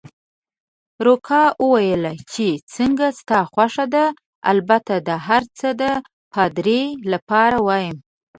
[1.05, 4.05] روکا وویل: چې څنګه ستا خوښه ده،
[4.51, 5.83] البته دا هرڅه د
[6.33, 6.81] پادري
[7.11, 7.97] لپاره وایم.